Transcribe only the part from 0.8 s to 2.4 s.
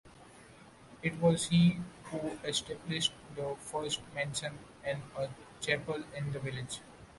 It was he who